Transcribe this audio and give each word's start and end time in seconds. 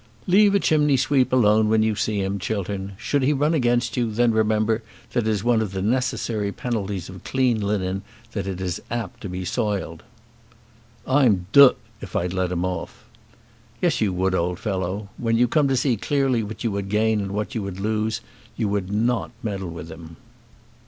"Leave 0.25 0.55
a 0.55 0.59
chimney 0.59 0.97
sweep 0.97 1.31
alone 1.31 1.69
when 1.69 1.83
you 1.83 1.93
see 1.93 2.19
him, 2.23 2.39
Chiltern. 2.39 2.93
Should 2.97 3.21
he 3.21 3.33
run 3.33 3.53
against 3.53 3.95
you, 3.95 4.09
then 4.09 4.31
remember 4.31 4.81
that 5.13 5.27
it 5.27 5.29
is 5.29 5.43
one 5.43 5.61
of 5.61 5.73
the 5.73 5.81
necessary 5.83 6.51
penalties 6.51 7.07
of 7.07 7.23
clean 7.23 7.61
linen 7.61 8.01
that 8.31 8.47
it 8.47 8.59
is 8.59 8.81
apt 8.89 9.21
to 9.21 9.29
be 9.29 9.45
soiled." 9.45 10.01
"I'm 11.05 11.45
d 11.53 11.67
d 11.67 11.75
if 12.01 12.15
I'd 12.15 12.33
let 12.33 12.51
him 12.51 12.65
off." 12.65 13.05
"Yes 13.79 14.01
you 14.01 14.11
would, 14.13 14.33
old 14.33 14.57
fellow. 14.57 15.09
When 15.19 15.37
you 15.37 15.47
come 15.47 15.67
to 15.67 15.77
see 15.77 15.97
clearly 15.97 16.41
what 16.41 16.63
you 16.63 16.71
would 16.71 16.89
gain 16.89 17.21
and 17.21 17.31
what 17.31 17.53
you 17.53 17.61
would 17.61 17.79
lose, 17.79 18.21
you 18.57 18.67
would 18.69 18.91
not 18.91 19.29
meddle 19.43 19.69
with 19.69 19.91
him." 19.91 20.15